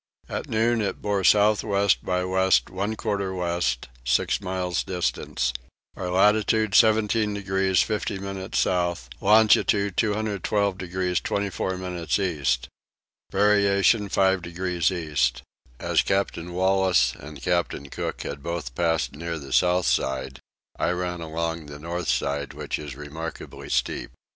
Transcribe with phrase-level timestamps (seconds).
[0.27, 5.53] At noon it bore south west by west one quarter west, six miles distant.
[5.95, 12.67] Our latitude 17 degrees 50 minutes south, longitude 212 degrees 24 minutes east.
[13.31, 15.43] Variation five degrees east.
[15.79, 20.39] As Captain Wallis and Captain Cook had both passed near the south side,
[20.79, 24.09] I ran along the north side, which is remarkably steep.